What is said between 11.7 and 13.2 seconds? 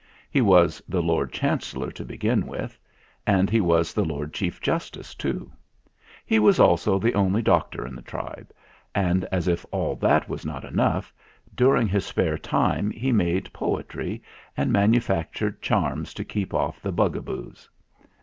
his spare time he